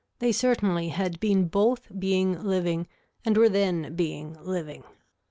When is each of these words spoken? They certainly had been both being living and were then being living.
They 0.17 0.31
certainly 0.31 0.87
had 0.89 1.19
been 1.19 1.47
both 1.47 1.87
being 1.99 2.41
living 2.43 2.87
and 3.23 3.37
were 3.37 3.49
then 3.49 3.95
being 3.95 4.35
living. 4.43 4.83